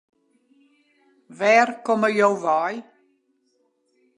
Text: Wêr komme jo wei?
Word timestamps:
Wêr 1.37 1.69
komme 1.85 2.09
jo 2.17 2.29
wei? 2.43 2.75